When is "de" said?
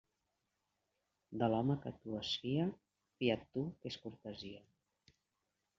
1.43-1.49, 1.97-2.01